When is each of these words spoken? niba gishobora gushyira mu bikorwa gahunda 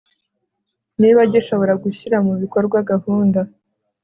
niba 1.01 1.21
gishobora 1.33 1.73
gushyira 1.83 2.17
mu 2.25 2.33
bikorwa 2.41 2.77
gahunda 2.89 3.39